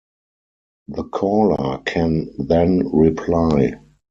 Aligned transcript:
The 0.87 1.03
caller 1.03 1.77
can 1.85 2.31
then 2.39 2.89
reply. 2.91 3.79